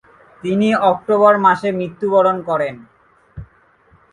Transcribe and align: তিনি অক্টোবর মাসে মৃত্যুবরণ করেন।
তিনি 0.43 0.67
অক্টোবর 0.91 1.33
মাসে 1.37 1.69
মৃত্যুবরণ 1.71 2.37
করেন। 2.41 2.75